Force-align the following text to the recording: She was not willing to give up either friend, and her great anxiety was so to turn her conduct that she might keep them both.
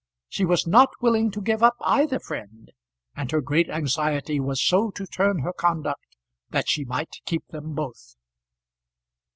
She 0.27 0.45
was 0.45 0.65
not 0.65 0.89
willing 0.99 1.29
to 1.29 1.39
give 1.41 1.61
up 1.61 1.75
either 1.81 2.19
friend, 2.19 2.71
and 3.15 3.29
her 3.29 3.39
great 3.39 3.69
anxiety 3.69 4.39
was 4.39 4.59
so 4.59 4.89
to 4.89 5.05
turn 5.05 5.41
her 5.43 5.53
conduct 5.53 6.17
that 6.49 6.67
she 6.67 6.83
might 6.85 7.17
keep 7.23 7.45
them 7.49 7.75
both. 7.75 8.15